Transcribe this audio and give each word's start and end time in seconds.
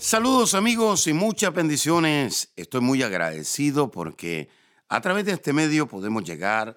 Saludos 0.00 0.54
amigos 0.54 1.06
y 1.08 1.12
muchas 1.12 1.52
bendiciones. 1.52 2.54
Estoy 2.56 2.80
muy 2.80 3.02
agradecido 3.02 3.90
porque 3.90 4.48
a 4.88 5.02
través 5.02 5.26
de 5.26 5.32
este 5.32 5.52
medio 5.52 5.86
podemos 5.86 6.24
llegar 6.24 6.74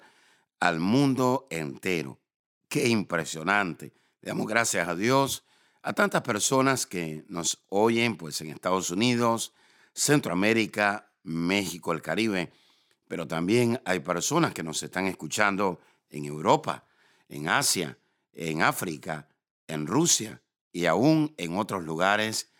al 0.60 0.78
mundo 0.78 1.46
entero. 1.48 2.20
Qué 2.68 2.86
impresionante. 2.86 3.94
Damos 4.20 4.46
gracias 4.46 4.86
a 4.86 4.94
Dios 4.94 5.42
a 5.80 5.94
tantas 5.94 6.20
personas 6.20 6.84
que 6.84 7.24
nos 7.28 7.64
oyen 7.70 8.18
pues 8.18 8.42
en 8.42 8.50
Estados 8.50 8.90
Unidos, 8.90 9.54
Centroamérica, 9.94 11.10
México, 11.22 11.94
el 11.94 12.02
Caribe, 12.02 12.52
pero 13.08 13.26
también 13.26 13.80
hay 13.86 14.00
personas 14.00 14.52
que 14.52 14.62
nos 14.62 14.82
están 14.82 15.06
escuchando 15.06 15.80
en 16.10 16.26
Europa, 16.26 16.84
en 17.30 17.48
Asia, 17.48 17.96
en 18.34 18.60
África, 18.60 19.28
en 19.66 19.86
Rusia 19.86 20.42
y 20.72 20.84
aún 20.84 21.32
en 21.38 21.56
otros 21.56 21.84
lugares 21.84 22.50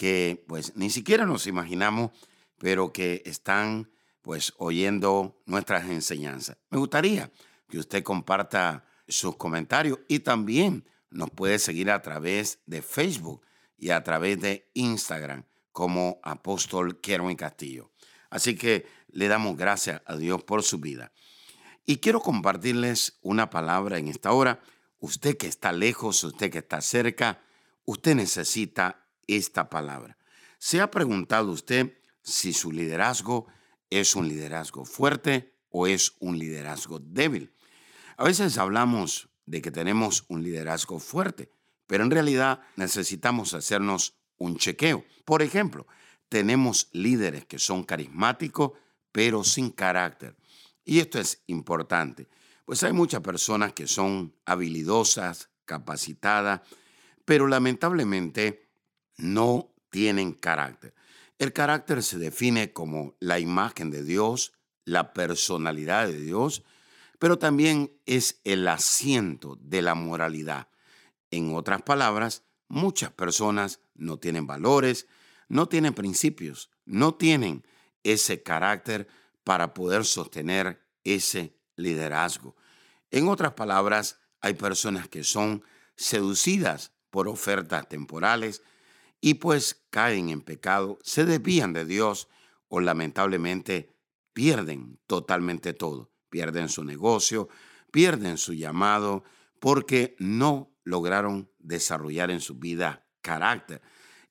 que 0.00 0.42
pues 0.48 0.74
ni 0.76 0.88
siquiera 0.88 1.26
nos 1.26 1.46
imaginamos, 1.46 2.12
pero 2.56 2.90
que 2.90 3.22
están 3.26 3.90
pues 4.22 4.54
oyendo 4.56 5.42
nuestras 5.44 5.90
enseñanzas. 5.90 6.56
Me 6.70 6.78
gustaría 6.78 7.30
que 7.68 7.76
usted 7.76 8.02
comparta 8.02 8.86
sus 9.06 9.36
comentarios 9.36 9.98
y 10.08 10.20
también 10.20 10.88
nos 11.10 11.28
puede 11.28 11.58
seguir 11.58 11.90
a 11.90 12.00
través 12.00 12.60
de 12.64 12.80
Facebook 12.80 13.42
y 13.76 13.90
a 13.90 14.02
través 14.02 14.40
de 14.40 14.70
Instagram 14.72 15.44
como 15.70 16.18
Apóstol 16.22 16.98
Kerwin 17.02 17.36
Castillo. 17.36 17.90
Así 18.30 18.56
que 18.56 18.86
le 19.10 19.28
damos 19.28 19.58
gracias 19.58 20.00
a 20.06 20.16
Dios 20.16 20.42
por 20.44 20.62
su 20.62 20.78
vida. 20.78 21.12
Y 21.84 21.98
quiero 21.98 22.22
compartirles 22.22 23.18
una 23.20 23.50
palabra 23.50 23.98
en 23.98 24.08
esta 24.08 24.32
hora. 24.32 24.62
Usted 24.98 25.36
que 25.36 25.46
está 25.46 25.72
lejos, 25.72 26.24
usted 26.24 26.50
que 26.50 26.60
está 26.60 26.80
cerca, 26.80 27.42
usted 27.84 28.14
necesita 28.14 28.99
esta 29.36 29.70
palabra. 29.70 30.16
¿Se 30.58 30.80
ha 30.80 30.90
preguntado 30.90 31.50
usted 31.50 31.98
si 32.22 32.52
su 32.52 32.72
liderazgo 32.72 33.46
es 33.88 34.14
un 34.14 34.28
liderazgo 34.28 34.84
fuerte 34.84 35.56
o 35.70 35.86
es 35.86 36.14
un 36.20 36.38
liderazgo 36.38 36.98
débil? 37.00 37.54
A 38.16 38.24
veces 38.24 38.58
hablamos 38.58 39.30
de 39.46 39.62
que 39.62 39.70
tenemos 39.70 40.24
un 40.28 40.42
liderazgo 40.42 40.98
fuerte, 40.98 41.50
pero 41.86 42.04
en 42.04 42.10
realidad 42.10 42.60
necesitamos 42.76 43.54
hacernos 43.54 44.20
un 44.36 44.56
chequeo. 44.56 45.04
Por 45.24 45.42
ejemplo, 45.42 45.86
tenemos 46.28 46.88
líderes 46.92 47.46
que 47.46 47.58
son 47.58 47.82
carismáticos, 47.84 48.72
pero 49.12 49.42
sin 49.42 49.70
carácter. 49.70 50.36
Y 50.84 51.00
esto 51.00 51.18
es 51.18 51.42
importante, 51.46 52.28
pues 52.64 52.82
hay 52.84 52.92
muchas 52.92 53.20
personas 53.20 53.72
que 53.72 53.86
son 53.86 54.34
habilidosas, 54.44 55.50
capacitadas, 55.64 56.60
pero 57.24 57.46
lamentablemente 57.48 58.69
no 59.20 59.72
tienen 59.90 60.32
carácter. 60.32 60.94
El 61.38 61.52
carácter 61.52 62.02
se 62.02 62.18
define 62.18 62.72
como 62.72 63.16
la 63.18 63.38
imagen 63.38 63.90
de 63.90 64.04
Dios, 64.04 64.52
la 64.84 65.12
personalidad 65.12 66.06
de 66.06 66.20
Dios, 66.20 66.62
pero 67.18 67.38
también 67.38 67.92
es 68.06 68.40
el 68.44 68.66
asiento 68.68 69.56
de 69.60 69.82
la 69.82 69.94
moralidad. 69.94 70.68
En 71.30 71.54
otras 71.54 71.82
palabras, 71.82 72.44
muchas 72.68 73.12
personas 73.12 73.80
no 73.94 74.18
tienen 74.18 74.46
valores, 74.46 75.06
no 75.48 75.68
tienen 75.68 75.94
principios, 75.94 76.70
no 76.84 77.14
tienen 77.14 77.64
ese 78.02 78.42
carácter 78.42 79.08
para 79.44 79.74
poder 79.74 80.04
sostener 80.04 80.86
ese 81.04 81.56
liderazgo. 81.76 82.56
En 83.10 83.28
otras 83.28 83.52
palabras, 83.52 84.20
hay 84.40 84.54
personas 84.54 85.08
que 85.08 85.24
son 85.24 85.64
seducidas 85.96 86.92
por 87.10 87.28
ofertas 87.28 87.88
temporales 87.88 88.62
y 89.20 89.34
pues 89.34 89.84
caen 89.90 90.30
en 90.30 90.40
pecado, 90.40 90.98
se 91.02 91.24
desvían 91.24 91.72
de 91.72 91.84
Dios 91.84 92.28
o 92.68 92.80
lamentablemente 92.80 93.94
pierden 94.32 94.98
totalmente 95.06 95.74
todo 95.74 96.10
pierden 96.30 96.68
su 96.68 96.84
negocio, 96.84 97.48
pierden 97.90 98.38
su 98.38 98.54
llamado, 98.54 99.24
porque 99.58 100.16
no 100.18 100.72
lograron 100.84 101.50
desarrollar 101.58 102.30
en 102.30 102.40
su 102.40 102.54
vida 102.54 103.04
carácter. 103.20 103.82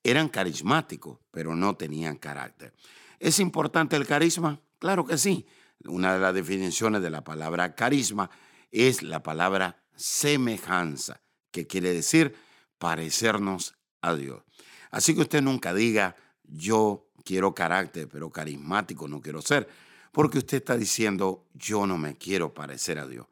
Eran 0.02 0.30
carismáticos, 0.30 1.20
pero 1.30 1.56
no 1.56 1.76
tenían 1.76 2.16
carácter. 2.16 2.74
¿Es 3.20 3.40
importante 3.40 3.96
el 3.98 4.08
carisma? 4.08 4.62
Claro 4.80 5.06
que 5.06 5.18
sí. 5.18 5.46
Una 5.86 6.14
de 6.14 6.20
las 6.20 6.34
definiciones 6.34 7.02
de 7.02 7.10
la 7.10 7.24
palabra 7.24 7.76
carisma 7.76 8.32
es 8.72 9.04
la 9.04 9.22
palabra 9.22 9.84
semejanza, 9.96 11.22
que 11.52 11.68
quiere 11.68 11.94
decir 11.94 12.36
parecernos 12.78 13.76
a 14.02 14.16
Dios. 14.16 14.44
Así 14.92 15.14
que 15.14 15.22
usted 15.22 15.42
nunca 15.42 15.74
diga, 15.74 16.16
yo 16.44 17.08
quiero 17.24 17.54
carácter, 17.54 18.08
pero 18.08 18.30
carismático 18.30 19.08
no 19.08 19.22
quiero 19.22 19.42
ser 19.42 19.68
porque 20.12 20.40
usted 20.40 20.58
está 20.58 20.78
diciendo, 20.78 21.48
yo 21.54 21.86
no 21.86 21.98
me 21.98 22.18
quiero 22.18 22.54
parecer 22.54 23.00
a 23.00 23.08
Dios. 23.08 23.28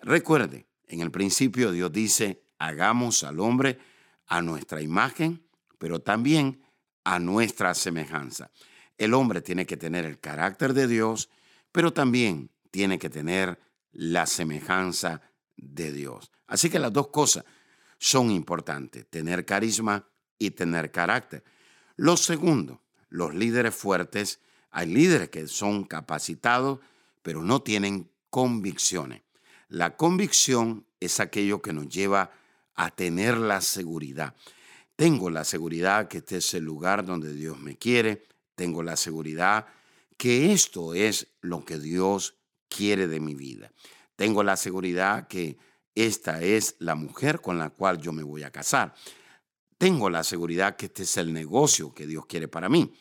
Recuerde, 0.00 0.66
en 0.86 1.00
el 1.00 1.10
principio 1.10 1.72
Dios 1.72 1.92
dice, 1.92 2.42
hagamos 2.58 3.24
al 3.24 3.40
hombre 3.40 3.78
a 4.26 4.42
nuestra 4.42 4.82
imagen, 4.82 5.44
pero 5.78 6.00
también 6.00 6.62
a 7.04 7.18
nuestra 7.18 7.74
semejanza. 7.74 8.50
El 8.98 9.14
hombre 9.14 9.40
tiene 9.40 9.66
que 9.66 9.76
tener 9.76 10.04
el 10.04 10.18
carácter 10.18 10.74
de 10.74 10.88
Dios, 10.88 11.28
pero 11.70 11.92
también 11.92 12.50
tiene 12.70 12.98
que 12.98 13.10
tener 13.10 13.58
la 13.92 14.26
semejanza 14.26 15.22
de 15.56 15.92
Dios. 15.92 16.30
Así 16.46 16.70
que 16.70 16.78
las 16.78 16.92
dos 16.92 17.08
cosas 17.08 17.44
son 17.98 18.30
importantes, 18.30 19.06
tener 19.08 19.44
carisma 19.44 20.06
y 20.38 20.50
tener 20.50 20.90
carácter. 20.90 21.44
Lo 21.96 22.16
segundo, 22.16 22.82
los 23.08 23.34
líderes 23.34 23.74
fuertes 23.74 24.40
hay 24.70 24.88
líderes 24.88 25.30
que 25.30 25.48
son 25.48 25.84
capacitados, 25.84 26.80
pero 27.22 27.42
no 27.42 27.62
tienen 27.62 28.10
convicciones. 28.28 29.22
La 29.68 29.96
convicción 29.96 30.86
es 31.00 31.18
aquello 31.18 31.62
que 31.62 31.72
nos 31.72 31.88
lleva 31.88 32.30
a 32.74 32.90
tener 32.90 33.38
la 33.38 33.62
seguridad. 33.62 34.34
Tengo 34.94 35.30
la 35.30 35.44
seguridad 35.44 36.08
que 36.08 36.18
este 36.18 36.36
es 36.38 36.54
el 36.54 36.64
lugar 36.64 37.04
donde 37.04 37.32
Dios 37.32 37.58
me 37.58 37.76
quiere. 37.76 38.26
Tengo 38.54 38.82
la 38.82 38.96
seguridad 38.96 39.66
que 40.16 40.52
esto 40.52 40.94
es 40.94 41.28
lo 41.40 41.64
que 41.64 41.78
Dios 41.78 42.36
quiere 42.68 43.06
de 43.06 43.20
mi 43.20 43.34
vida. 43.34 43.72
Tengo 44.14 44.42
la 44.42 44.56
seguridad 44.56 45.26
que 45.26 45.58
esta 45.94 46.42
es 46.42 46.76
la 46.78 46.94
mujer 46.94 47.40
con 47.40 47.58
la 47.58 47.70
cual 47.70 47.98
yo 47.98 48.12
me 48.12 48.22
voy 48.22 48.42
a 48.42 48.50
casar. 48.50 48.94
Tengo 49.78 50.10
la 50.10 50.24
seguridad 50.24 50.76
que 50.76 50.86
este 50.86 51.02
es 51.02 51.16
el 51.16 51.32
negocio 51.32 51.92
que 51.92 52.06
Dios 52.06 52.26
quiere 52.26 52.48
para 52.48 52.68
mí. 52.68 52.92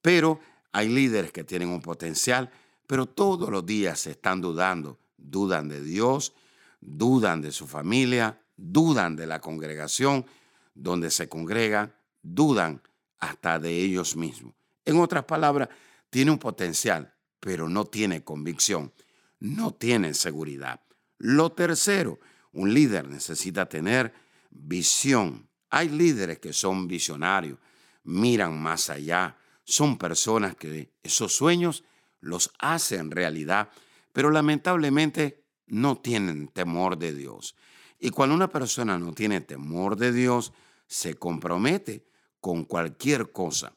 Pero 0.00 0.40
hay 0.72 0.88
líderes 0.88 1.32
que 1.32 1.44
tienen 1.44 1.68
un 1.68 1.82
potencial, 1.82 2.50
pero 2.86 3.06
todos 3.06 3.50
los 3.50 3.64
días 3.66 4.00
se 4.00 4.12
están 4.12 4.40
dudando. 4.40 4.98
Dudan 5.16 5.68
de 5.68 5.82
Dios, 5.82 6.32
dudan 6.80 7.42
de 7.42 7.52
su 7.52 7.66
familia, 7.66 8.40
dudan 8.56 9.16
de 9.16 9.26
la 9.26 9.40
congregación 9.40 10.26
donde 10.74 11.10
se 11.10 11.28
congregan, 11.28 11.94
dudan 12.22 12.82
hasta 13.18 13.58
de 13.58 13.76
ellos 13.76 14.16
mismos. 14.16 14.54
En 14.84 14.98
otras 14.98 15.24
palabras, 15.24 15.68
tiene 16.10 16.30
un 16.30 16.38
potencial, 16.38 17.14
pero 17.40 17.68
no 17.68 17.84
tiene 17.84 18.24
convicción, 18.24 18.92
no 19.38 19.72
tiene 19.72 20.14
seguridad. 20.14 20.80
Lo 21.18 21.52
tercero, 21.52 22.18
un 22.52 22.74
líder 22.74 23.08
necesita 23.08 23.68
tener 23.68 24.12
visión. 24.50 25.48
Hay 25.74 25.88
líderes 25.88 26.38
que 26.38 26.52
son 26.52 26.86
visionarios, 26.86 27.58
miran 28.04 28.60
más 28.60 28.90
allá, 28.90 29.38
son 29.64 29.96
personas 29.96 30.54
que 30.54 30.92
esos 31.02 31.34
sueños 31.34 31.82
los 32.20 32.52
hacen 32.58 33.10
realidad, 33.10 33.70
pero 34.12 34.30
lamentablemente 34.30 35.46
no 35.66 35.96
tienen 35.96 36.48
temor 36.48 36.98
de 36.98 37.14
Dios. 37.14 37.56
Y 37.98 38.10
cuando 38.10 38.34
una 38.34 38.50
persona 38.50 38.98
no 38.98 39.14
tiene 39.14 39.40
temor 39.40 39.96
de 39.96 40.12
Dios, 40.12 40.52
se 40.86 41.14
compromete 41.14 42.04
con 42.38 42.66
cualquier 42.66 43.32
cosa. 43.32 43.72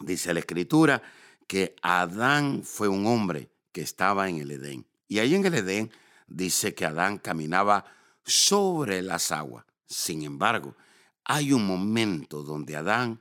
Dice 0.00 0.34
la 0.34 0.40
escritura 0.40 1.00
que 1.46 1.76
Adán 1.82 2.64
fue 2.64 2.88
un 2.88 3.06
hombre 3.06 3.48
que 3.70 3.82
estaba 3.82 4.28
en 4.28 4.38
el 4.38 4.50
Edén. 4.50 4.88
Y 5.06 5.20
ahí 5.20 5.36
en 5.36 5.46
el 5.46 5.54
Edén 5.54 5.92
dice 6.26 6.74
que 6.74 6.84
Adán 6.84 7.18
caminaba 7.18 7.84
sobre 8.24 9.02
las 9.02 9.30
aguas. 9.30 9.64
Sin 9.86 10.24
embargo, 10.24 10.74
hay 11.28 11.52
un 11.52 11.66
momento 11.66 12.42
donde 12.42 12.74
Adán 12.74 13.20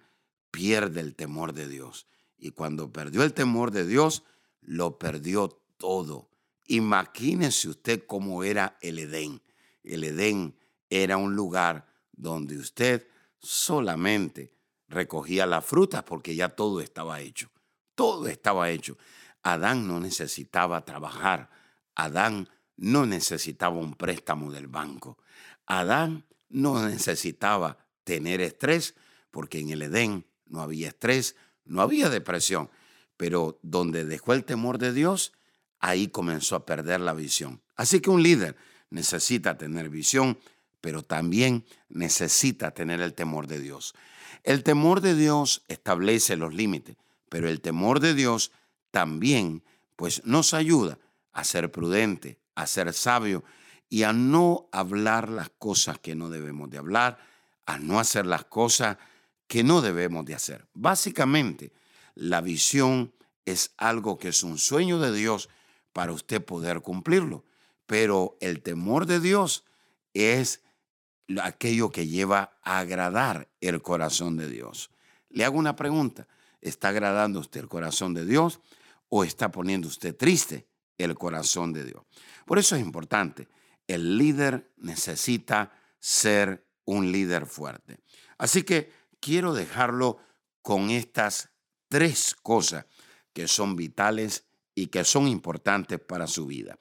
pierde 0.50 1.02
el 1.02 1.14
temor 1.14 1.54
de 1.54 1.68
Dios. 1.68 2.08
Y 2.38 2.52
cuando 2.52 2.92
perdió 2.92 3.22
el 3.22 3.34
temor 3.34 3.72
de 3.72 3.86
Dios, 3.86 4.24
lo 4.62 4.98
perdió 4.98 5.50
todo. 5.78 6.30
Imagínese 6.68 7.68
usted 7.68 8.06
cómo 8.08 8.44
era 8.44 8.78
el 8.82 9.00
Edén. 9.00 9.42
El 9.84 10.06
Edén 10.06 10.58
era 10.90 11.18
un 11.18 11.36
lugar 11.36 11.94
donde 12.14 12.58
usted 12.58 13.08
solamente 13.40 14.54
recogía 14.88 15.46
las 15.46 15.66
frutas 15.66 16.04
porque 16.04 16.34
ya 16.34 16.50
todo 16.50 16.80
estaba 16.80 17.20
hecho. 17.20 17.52
Todo 17.94 18.28
estaba 18.28 18.70
hecho. 18.70 18.98
Adán 19.44 19.86
no 19.86 20.00
necesitaba 20.00 20.86
trabajar. 20.86 21.50
Adán 21.94 22.48
no 22.78 23.06
necesitaba 23.06 23.76
un 23.76 23.96
préstamo 23.96 24.50
del 24.52 24.68
banco. 24.68 25.18
Adán 25.66 26.26
no 26.48 26.88
necesitaba 26.88 27.87
tener 28.08 28.40
estrés 28.40 28.96
porque 29.32 29.60
en 29.60 29.70
el 29.70 29.82
Edén 29.82 30.26
no 30.46 30.62
había 30.62 30.88
estrés, 30.88 31.36
no 31.66 31.82
había 31.82 32.10
depresión. 32.10 32.70
Pero 33.18 33.60
donde 33.62 34.06
dejó 34.06 34.34
el 34.34 34.46
temor 34.46 34.78
de 34.78 34.94
Dios, 34.94 35.34
ahí 35.80 36.08
comenzó 36.08 36.56
a 36.56 36.66
perder 36.66 37.02
la 37.02 37.14
visión. 37.14 37.62
Así 37.76 38.00
que 38.00 38.10
un 38.10 38.24
líder 38.24 38.56
necesita 38.90 39.58
tener 39.58 39.90
visión, 39.90 40.40
pero 40.80 41.04
también 41.04 41.66
necesita 41.90 42.72
tener 42.72 43.02
el 43.02 43.14
temor 43.14 43.48
de 43.48 43.60
Dios. 43.60 43.94
El 44.44 44.64
temor 44.64 45.02
de 45.02 45.14
Dios 45.14 45.64
establece 45.68 46.38
los 46.38 46.54
límites, 46.54 46.96
pero 47.28 47.50
el 47.50 47.60
temor 47.60 48.00
de 48.00 48.14
Dios 48.14 48.54
también 48.92 49.64
pues 49.98 50.24
nos 50.24 50.54
ayuda 50.54 50.98
a 51.34 51.44
ser 51.44 51.72
prudente, 51.72 52.40
a 52.56 52.68
ser 52.68 52.94
sabio 52.94 53.44
y 53.90 54.04
a 54.04 54.14
no 54.14 54.70
hablar 54.72 55.28
las 55.28 55.50
cosas 55.50 56.00
que 56.00 56.16
no 56.16 56.30
debemos 56.30 56.70
de 56.70 56.78
hablar, 56.78 57.20
a 57.68 57.78
no 57.78 58.00
hacer 58.00 58.26
las 58.26 58.46
cosas 58.46 58.98
que 59.46 59.64
no 59.64 59.82
debemos 59.82 60.26
de 60.26 60.34
hacer. 60.34 60.68
Básicamente, 60.74 61.72
la 62.16 62.42
visión 62.42 63.14
es 63.46 63.74
algo 63.78 64.18
que 64.18 64.30
es 64.30 64.42
un 64.42 64.58
sueño 64.58 65.00
de 65.00 65.14
Dios 65.14 65.50
para 65.94 66.12
usted 66.12 66.44
poder 66.44 66.82
cumplirlo, 66.82 67.46
pero 67.86 68.38
el 68.42 68.62
temor 68.62 69.06
de 69.06 69.20
Dios 69.20 69.64
es 70.14 70.62
aquello 71.42 71.92
que 71.92 72.08
lleva 72.08 72.58
a 72.64 72.80
agradar 72.80 73.50
el 73.62 73.82
corazón 73.82 74.38
de 74.38 74.50
Dios. 74.50 74.90
Le 75.30 75.46
hago 75.46 75.58
una 75.58 75.76
pregunta. 75.76 76.28
¿Está 76.62 76.90
agradando 76.90 77.40
usted 77.40 77.62
el 77.62 77.68
corazón 77.68 78.14
de 78.14 78.26
Dios 78.26 78.60
o 79.10 79.24
está 79.24 79.52
poniendo 79.52 79.88
usted 79.88 80.16
triste 80.16 80.68
el 80.98 81.16
corazón 81.16 81.74
de 81.74 81.84
Dios? 81.84 82.04
Por 82.46 82.60
eso 82.60 82.76
es 82.76 82.82
importante. 82.82 83.48
El 83.88 84.18
líder 84.18 84.72
necesita 84.78 85.72
ser 86.00 86.67
un 86.88 87.12
líder 87.12 87.46
fuerte. 87.46 88.00
Así 88.40 88.64
que 88.64 88.92
quiero 89.20 89.54
dejarlo 89.54 90.18
con 90.64 90.90
estas 90.90 91.52
tres 91.88 92.36
cosas 92.42 92.86
que 93.32 93.48
son 93.48 93.76
vitales 93.76 94.46
y 94.74 94.88
que 94.88 95.04
son 95.04 95.28
importantes 95.28 96.00
para 96.00 96.26
su 96.26 96.48
vida. 96.48 96.80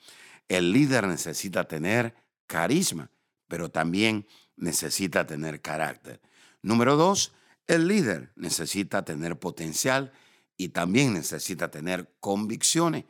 El 0.48 0.72
líder 0.72 1.06
necesita 1.06 1.68
tener 1.68 2.14
carisma 2.46 3.10
pero 3.48 3.70
también 3.70 4.26
necesita 4.56 5.26
tener 5.26 5.60
carácter. 5.60 6.20
Número 6.62 6.96
dos, 6.96 7.32
el 7.66 7.88
líder 7.88 8.32
necesita 8.36 9.04
tener 9.04 9.38
potencial 9.38 10.12
y 10.56 10.70
también 10.70 11.14
necesita 11.14 11.70
tener 11.70 12.16
convicciones. 12.20 13.04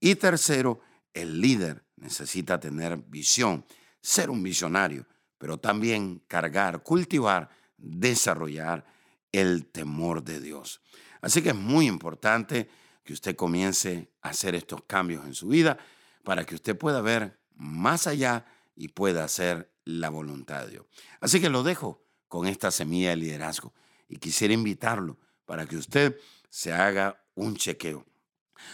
Y 0.00 0.14
tercero, 0.16 0.80
el 1.12 1.40
líder 1.40 1.84
necesita 1.96 2.60
tener 2.60 2.98
visión, 2.98 3.64
ser 4.00 4.30
un 4.30 4.42
visionario, 4.42 5.06
pero 5.38 5.58
también 5.58 6.22
cargar, 6.28 6.82
cultivar, 6.82 7.50
desarrollar 7.76 8.84
el 9.32 9.66
temor 9.66 10.22
de 10.22 10.40
Dios. 10.40 10.80
Así 11.20 11.42
que 11.42 11.50
es 11.50 11.56
muy 11.56 11.86
importante 11.86 12.68
que 13.04 13.12
usted 13.12 13.36
comience 13.36 14.10
a 14.22 14.30
hacer 14.30 14.54
estos 14.54 14.82
cambios 14.86 15.24
en 15.26 15.34
su 15.34 15.48
vida 15.48 15.78
para 16.24 16.44
que 16.44 16.54
usted 16.54 16.76
pueda 16.76 17.00
ver 17.00 17.38
más 17.54 18.06
allá 18.06 18.46
y 18.74 18.88
pueda 18.88 19.24
hacer 19.24 19.72
la 19.84 20.10
voluntad 20.10 20.64
de 20.64 20.72
Dios. 20.72 20.86
Así 21.20 21.40
que 21.40 21.48
lo 21.48 21.62
dejo 21.62 22.04
con 22.28 22.46
esta 22.46 22.70
semilla 22.70 23.10
de 23.10 23.16
liderazgo 23.16 23.72
y 24.08 24.16
quisiera 24.16 24.54
invitarlo 24.54 25.18
para 25.44 25.66
que 25.66 25.76
usted 25.76 26.18
se 26.48 26.72
haga 26.72 27.24
un 27.34 27.56
chequeo. 27.56 28.04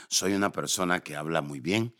Soy 0.08 0.32
una 0.32 0.50
persona 0.52 1.00
que 1.00 1.16
habla 1.16 1.42
muy 1.42 1.60
bien, 1.60 1.94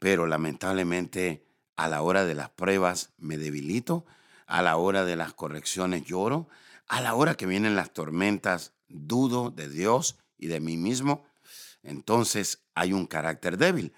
pero 0.00 0.26
lamentablemente 0.26 1.47
a 1.78 1.88
la 1.88 2.02
hora 2.02 2.24
de 2.24 2.34
las 2.34 2.50
pruebas 2.50 3.12
me 3.18 3.38
debilito, 3.38 4.04
a 4.46 4.62
la 4.62 4.76
hora 4.76 5.04
de 5.04 5.14
las 5.14 5.32
correcciones 5.32 6.04
lloro, 6.04 6.48
a 6.88 7.00
la 7.00 7.14
hora 7.14 7.36
que 7.36 7.46
vienen 7.46 7.76
las 7.76 7.92
tormentas 7.92 8.72
dudo 8.88 9.50
de 9.50 9.68
Dios 9.68 10.18
y 10.36 10.48
de 10.48 10.58
mí 10.60 10.76
mismo. 10.76 11.24
Entonces 11.82 12.64
hay 12.74 12.92
un 12.92 13.06
carácter 13.06 13.56
débil. 13.56 13.94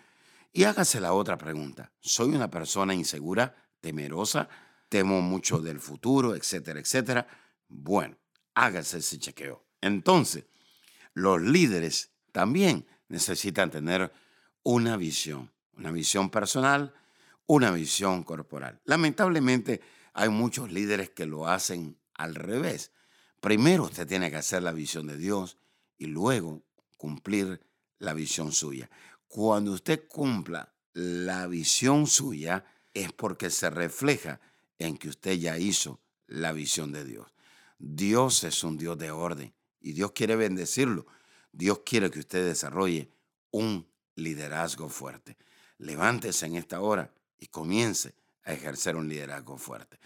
Y 0.53 0.65
hágase 0.65 1.01
la 1.01 1.15
otra 1.15 1.39
pregunta. 1.39 1.91
¿Soy 2.01 2.35
una 2.35 2.51
persona 2.51 2.95
insegura? 2.95 3.55
temerosa, 3.81 4.47
temo 4.91 5.23
mucho 5.23 5.59
del 5.61 5.81
futuro, 5.81 6.35
etcétera, 6.35 6.81
etcétera. 6.81 7.27
Bueno, 7.67 8.19
hágase 8.55 8.99
ese 8.99 9.19
chequeo. 9.19 9.65
Entonces, 9.81 10.45
los 11.15 11.41
líderes 11.41 12.11
también 12.33 12.87
necesitan 13.09 13.71
tener 13.71 14.13
una 14.63 14.99
visión, 14.99 15.51
una 15.79 15.91
visión 15.91 16.29
personal, 16.29 16.93
una 17.51 17.73
visión 17.73 18.23
corporal. 18.23 18.81
Lamentablemente, 18.85 19.81
hay 20.13 20.29
muchos 20.29 20.71
líderes 20.71 21.11
que 21.11 21.27
lo 21.27 21.49
hacen 21.49 21.99
al 22.15 22.37
revés. 22.37 22.93
Primero 23.41 23.85
usted 23.85 24.07
tiene 24.07 24.31
que 24.31 24.37
hacer 24.37 24.63
la 24.63 24.71
visión 24.71 25.09
de 25.09 25.17
Dios 25.17 25.59
y 25.99 26.07
luego 26.07 26.63
cumplir 26.97 27.61
la 27.99 28.15
visión 28.15 28.53
suya. 28.53 28.89
Cuando 29.27 29.73
usted 29.73 30.07
cumpla 30.07 30.73
la 30.93 31.49
visión 31.49 32.07
suya, 32.07 32.65
es 32.95 33.13
porque 33.13 33.51
se 33.51 33.69
refleja 33.69 34.41
en 34.79 34.97
que 34.97 35.09
usted 35.09 35.33
ya 35.33 35.59
hizo 35.59 36.01
la 36.29 36.53
visión 36.53 36.93
de 36.93 37.05
Dios. 37.05 37.35
Dios 37.81 38.45
es 38.45 38.63
un 38.63 38.79
Dios 38.79 38.97
de 38.97 39.11
orden 39.11 39.53
y 39.81 39.91
Dios 39.91 40.13
quiere 40.13 40.37
bendecirlo. 40.37 41.05
Dios 41.51 41.81
quiere 41.85 42.13
que 42.13 42.21
usted 42.21 42.47
desarrolle 42.47 43.11
un 43.51 43.89
liderazgo 44.15 44.89
fuerte. 44.89 45.37
Levántese 45.79 46.47
en 46.47 46.55
esta 46.55 46.81
hora 46.81 47.13
y 47.41 47.47
comience 47.47 48.15
a 48.45 48.53
ejercer 48.53 48.97
un 48.97 49.09
liderazgo 49.09 49.57
fuerte. 49.57 49.99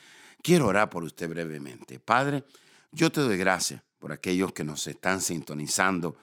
Quiero 0.43 0.69
orar 0.69 0.89
por 0.89 1.03
usted 1.03 1.29
brevemente. 1.29 1.99
Padre, 1.99 2.45
yo 2.93 3.11
te 3.11 3.21
doy 3.21 3.37
gracias 3.37 3.82
por 3.99 4.13
aquellos 4.13 4.53
que 4.53 4.65
nos 4.65 4.87
están 4.87 5.20
sintonizando 5.20 6.17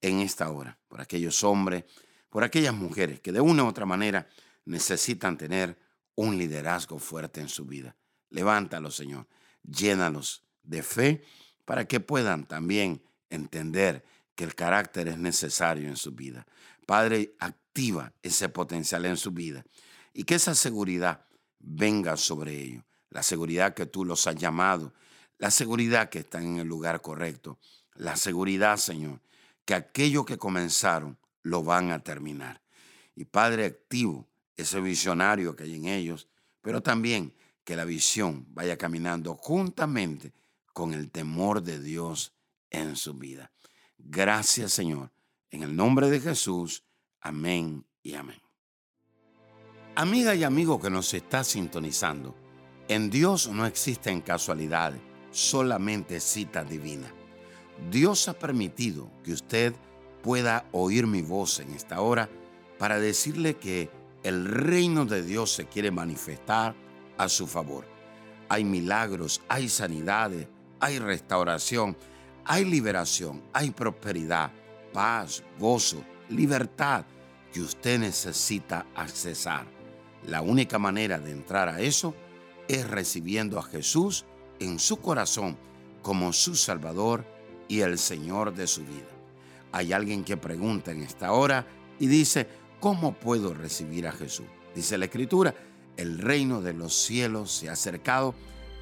en 0.00 0.20
esta 0.20 0.50
hora, 0.50 0.78
por 0.88 1.00
aquellos 1.00 1.44
hombres, 1.44 1.84
por 2.28 2.44
aquellas 2.44 2.74
mujeres 2.74 3.20
que 3.20 3.32
de 3.32 3.40
una 3.40 3.64
u 3.64 3.68
otra 3.68 3.86
manera 3.86 4.28
necesitan 4.64 5.38
tener 5.38 5.78
un 6.14 6.36
liderazgo 6.36 6.98
fuerte 6.98 7.40
en 7.40 7.48
su 7.48 7.64
vida. 7.64 7.96
Levántalos, 8.30 8.96
Señor. 8.96 9.26
Llénalos 9.62 10.42
de 10.62 10.82
fe 10.82 11.24
para 11.64 11.86
que 11.86 12.00
puedan 12.00 12.46
también 12.46 13.02
entender 13.30 14.04
que 14.34 14.44
el 14.44 14.54
carácter 14.54 15.08
es 15.08 15.18
necesario 15.18 15.88
en 15.88 15.96
su 15.96 16.12
vida. 16.12 16.46
Padre, 16.86 17.34
activa 17.38 18.12
ese 18.22 18.48
potencial 18.48 19.04
en 19.06 19.16
su 19.16 19.32
vida 19.32 19.64
y 20.16 20.24
que 20.24 20.36
esa 20.36 20.54
seguridad 20.54 21.26
venga 21.60 22.16
sobre 22.16 22.58
ellos. 22.58 22.84
La 23.10 23.22
seguridad 23.22 23.74
que 23.74 23.84
tú 23.84 24.02
los 24.02 24.26
has 24.26 24.36
llamado, 24.36 24.94
la 25.36 25.50
seguridad 25.50 26.08
que 26.08 26.20
están 26.20 26.44
en 26.44 26.56
el 26.56 26.66
lugar 26.66 27.02
correcto, 27.02 27.58
la 27.94 28.16
seguridad, 28.16 28.78
Señor, 28.78 29.20
que 29.66 29.74
aquello 29.74 30.24
que 30.24 30.38
comenzaron 30.38 31.18
lo 31.42 31.62
van 31.62 31.90
a 31.90 32.02
terminar. 32.02 32.62
Y 33.14 33.26
Padre 33.26 33.66
activo, 33.66 34.26
ese 34.56 34.80
visionario 34.80 35.54
que 35.54 35.64
hay 35.64 35.74
en 35.74 35.84
ellos, 35.84 36.28
pero 36.62 36.82
también 36.82 37.34
que 37.62 37.76
la 37.76 37.84
visión 37.84 38.46
vaya 38.54 38.78
caminando 38.78 39.34
juntamente 39.34 40.32
con 40.72 40.94
el 40.94 41.10
temor 41.10 41.62
de 41.62 41.78
Dios 41.78 42.32
en 42.70 42.96
su 42.96 43.12
vida. 43.12 43.52
Gracias 43.98 44.72
Señor. 44.72 45.10
En 45.50 45.62
el 45.62 45.76
nombre 45.76 46.08
de 46.08 46.20
Jesús. 46.20 46.84
Amén 47.20 47.84
y 48.02 48.14
amén. 48.14 48.45
Amiga 49.98 50.34
y 50.34 50.44
amigo 50.44 50.78
que 50.78 50.90
nos 50.90 51.14
está 51.14 51.42
sintonizando, 51.42 52.34
en 52.86 53.08
Dios 53.08 53.48
no 53.48 53.64
existen 53.64 54.20
casualidades, 54.20 55.00
solamente 55.30 56.20
cita 56.20 56.64
divina. 56.64 57.10
Dios 57.90 58.28
ha 58.28 58.34
permitido 58.34 59.08
que 59.24 59.32
usted 59.32 59.74
pueda 60.22 60.66
oír 60.72 61.06
mi 61.06 61.22
voz 61.22 61.60
en 61.60 61.70
esta 61.70 62.02
hora 62.02 62.28
para 62.78 63.00
decirle 63.00 63.56
que 63.56 63.88
el 64.22 64.44
reino 64.44 65.06
de 65.06 65.22
Dios 65.22 65.52
se 65.52 65.64
quiere 65.64 65.90
manifestar 65.90 66.74
a 67.16 67.30
su 67.30 67.46
favor. 67.46 67.86
Hay 68.50 68.64
milagros, 68.64 69.40
hay 69.48 69.70
sanidades, 69.70 70.46
hay 70.78 70.98
restauración, 70.98 71.96
hay 72.44 72.66
liberación, 72.66 73.42
hay 73.54 73.70
prosperidad, 73.70 74.52
paz, 74.92 75.42
gozo, 75.58 76.04
libertad 76.28 77.06
que 77.50 77.62
usted 77.62 77.98
necesita 77.98 78.84
accesar. 78.94 79.75
La 80.26 80.42
única 80.42 80.78
manera 80.78 81.18
de 81.18 81.30
entrar 81.30 81.68
a 81.68 81.80
eso 81.80 82.14
es 82.66 82.88
recibiendo 82.88 83.58
a 83.58 83.62
Jesús 83.62 84.24
en 84.58 84.78
su 84.80 84.96
corazón 84.96 85.56
como 86.02 86.32
su 86.32 86.56
Salvador 86.56 87.24
y 87.68 87.80
el 87.80 87.98
Señor 87.98 88.54
de 88.54 88.66
su 88.66 88.82
vida. 88.82 89.06
Hay 89.70 89.92
alguien 89.92 90.24
que 90.24 90.36
pregunta 90.36 90.90
en 90.90 91.02
esta 91.02 91.32
hora 91.32 91.66
y 91.98 92.08
dice, 92.08 92.48
¿cómo 92.80 93.14
puedo 93.14 93.54
recibir 93.54 94.08
a 94.08 94.12
Jesús? 94.12 94.46
Dice 94.74 94.98
la 94.98 95.04
Escritura, 95.04 95.54
el 95.96 96.18
reino 96.18 96.60
de 96.60 96.74
los 96.74 96.94
cielos 96.94 97.52
se 97.52 97.68
ha 97.68 97.72
acercado, 97.72 98.34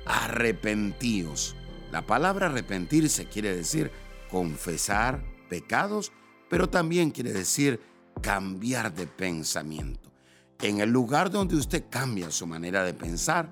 arrepentíos. 0.06 1.56
La 1.92 2.06
palabra 2.06 2.46
arrepentirse 2.46 3.26
quiere 3.26 3.54
decir 3.54 3.90
confesar 4.30 5.22
pecados, 5.48 6.10
pero 6.48 6.68
también 6.70 7.10
quiere 7.10 7.32
decir 7.32 7.80
cambiar 8.20 8.94
de 8.94 9.06
pensamiento. 9.06 10.13
En 10.60 10.80
el 10.80 10.90
lugar 10.90 11.30
donde 11.30 11.56
usted 11.56 11.84
cambia 11.90 12.30
su 12.30 12.46
manera 12.46 12.84
de 12.84 12.94
pensar, 12.94 13.48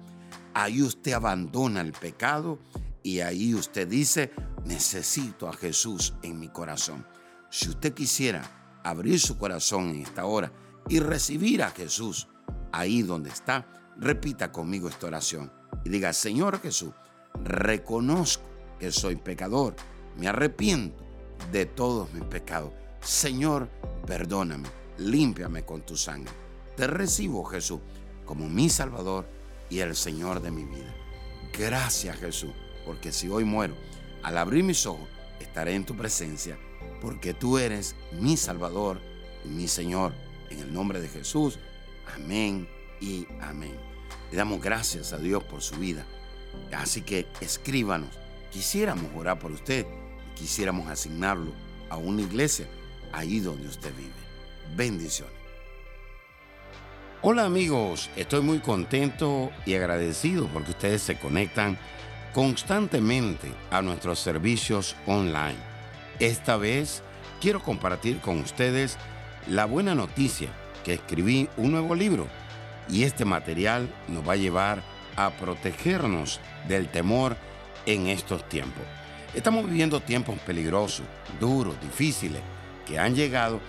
ahí 0.54 0.82
usted 0.82 1.12
abandona 1.12 1.80
el 1.80 1.92
pecado 1.92 2.58
y 3.02 3.20
ahí 3.20 3.54
usted 3.54 3.88
dice, 3.88 4.32
necesito 4.64 5.48
a 5.48 5.52
Jesús 5.52 6.14
en 6.22 6.38
mi 6.38 6.48
corazón. 6.48 7.06
Si 7.50 7.68
usted 7.68 7.92
quisiera 7.92 8.80
abrir 8.84 9.20
su 9.20 9.36
corazón 9.36 9.90
en 9.90 10.02
esta 10.02 10.24
hora 10.24 10.52
y 10.88 11.00
recibir 11.00 11.62
a 11.62 11.70
Jesús 11.70 12.28
ahí 12.72 13.02
donde 13.02 13.30
está, 13.30 13.66
repita 13.98 14.50
conmigo 14.50 14.88
esta 14.88 15.08
oración 15.08 15.52
y 15.84 15.90
diga, 15.90 16.12
Señor 16.12 16.60
Jesús, 16.60 16.92
reconozco 17.44 18.44
que 18.78 18.90
soy 18.90 19.16
pecador, 19.16 19.76
me 20.16 20.28
arrepiento 20.28 21.04
de 21.50 21.66
todos 21.66 22.12
mis 22.12 22.24
pecados. 22.24 22.72
Señor, 23.00 23.68
perdóname, 24.06 24.68
límpiame 24.98 25.64
con 25.64 25.82
tu 25.82 25.96
sangre. 25.96 26.32
Te 26.76 26.86
recibo, 26.86 27.44
Jesús, 27.44 27.80
como 28.24 28.48
mi 28.48 28.70
Salvador 28.70 29.26
y 29.68 29.80
el 29.80 29.94
Señor 29.94 30.40
de 30.40 30.50
mi 30.50 30.64
vida. 30.64 30.94
Gracias, 31.52 32.16
Jesús, 32.16 32.52
porque 32.86 33.12
si 33.12 33.28
hoy 33.28 33.44
muero, 33.44 33.74
al 34.22 34.38
abrir 34.38 34.64
mis 34.64 34.86
ojos, 34.86 35.08
estaré 35.40 35.74
en 35.74 35.84
tu 35.84 35.96
presencia, 35.96 36.58
porque 37.00 37.34
tú 37.34 37.58
eres 37.58 37.94
mi 38.12 38.36
Salvador 38.36 39.00
y 39.44 39.48
mi 39.48 39.68
Señor. 39.68 40.14
En 40.50 40.60
el 40.60 40.72
nombre 40.72 41.00
de 41.00 41.08
Jesús, 41.08 41.58
amén 42.14 42.68
y 43.00 43.26
amén. 43.40 43.76
Le 44.30 44.36
damos 44.36 44.60
gracias 44.60 45.12
a 45.12 45.18
Dios 45.18 45.42
por 45.44 45.62
su 45.62 45.76
vida. 45.76 46.06
Así 46.72 47.02
que 47.02 47.26
escríbanos. 47.40 48.10
Quisiéramos 48.50 49.10
orar 49.16 49.38
por 49.38 49.50
usted 49.50 49.86
y 50.30 50.38
quisiéramos 50.38 50.88
asignarlo 50.88 51.52
a 51.88 51.96
una 51.96 52.22
iglesia 52.22 52.66
ahí 53.12 53.40
donde 53.40 53.68
usted 53.68 53.94
vive. 53.96 54.12
Bendiciones. 54.76 55.41
Hola 57.24 57.44
amigos, 57.44 58.10
estoy 58.16 58.40
muy 58.40 58.58
contento 58.58 59.52
y 59.64 59.74
agradecido 59.76 60.48
porque 60.48 60.72
ustedes 60.72 61.02
se 61.02 61.20
conectan 61.20 61.78
constantemente 62.34 63.46
a 63.70 63.80
nuestros 63.80 64.18
servicios 64.18 64.96
online. 65.06 65.54
Esta 66.18 66.56
vez 66.56 67.04
quiero 67.40 67.62
compartir 67.62 68.18
con 68.18 68.40
ustedes 68.40 68.98
la 69.46 69.66
buena 69.66 69.94
noticia 69.94 70.48
que 70.84 70.94
escribí 70.94 71.48
un 71.56 71.70
nuevo 71.70 71.94
libro 71.94 72.26
y 72.88 73.04
este 73.04 73.24
material 73.24 73.88
nos 74.08 74.28
va 74.28 74.32
a 74.32 74.36
llevar 74.36 74.82
a 75.14 75.30
protegernos 75.30 76.40
del 76.66 76.88
temor 76.88 77.36
en 77.86 78.08
estos 78.08 78.48
tiempos. 78.48 78.82
Estamos 79.32 79.66
viviendo 79.66 80.00
tiempos 80.00 80.40
peligrosos, 80.40 81.06
duros, 81.38 81.80
difíciles, 81.82 82.42
que 82.84 82.98
han 82.98 83.14
llegado 83.14 83.60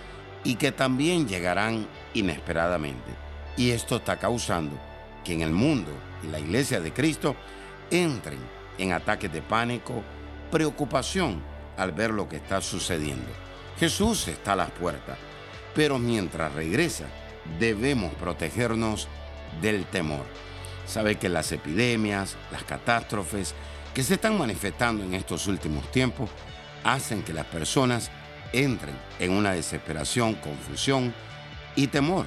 y 0.42 0.56
que 0.56 0.72
también 0.72 1.28
llegarán 1.28 1.86
inesperadamente. 2.14 3.23
Y 3.56 3.70
esto 3.70 3.96
está 3.96 4.18
causando 4.18 4.78
que 5.24 5.32
en 5.32 5.42
el 5.42 5.52
mundo 5.52 5.90
y 6.22 6.26
la 6.28 6.38
iglesia 6.38 6.80
de 6.80 6.92
Cristo 6.92 7.36
entren 7.90 8.38
en 8.78 8.92
ataques 8.92 9.32
de 9.32 9.42
pánico, 9.42 10.02
preocupación 10.50 11.42
al 11.76 11.92
ver 11.92 12.10
lo 12.10 12.28
que 12.28 12.36
está 12.36 12.60
sucediendo. 12.60 13.30
Jesús 13.78 14.28
está 14.28 14.52
a 14.52 14.56
las 14.56 14.70
puertas, 14.70 15.18
pero 15.74 15.98
mientras 15.98 16.52
regresa, 16.52 17.06
debemos 17.58 18.14
protegernos 18.14 19.08
del 19.60 19.84
temor. 19.86 20.24
Sabe 20.86 21.16
que 21.16 21.28
las 21.28 21.50
epidemias, 21.52 22.36
las 22.52 22.64
catástrofes 22.64 23.54
que 23.94 24.02
se 24.02 24.14
están 24.14 24.36
manifestando 24.36 25.04
en 25.04 25.14
estos 25.14 25.46
últimos 25.46 25.90
tiempos 25.90 26.30
hacen 26.82 27.22
que 27.22 27.32
las 27.32 27.46
personas 27.46 28.10
entren 28.52 28.94
en 29.18 29.32
una 29.32 29.52
desesperación, 29.52 30.34
confusión 30.34 31.14
y 31.76 31.86
temor. 31.86 32.26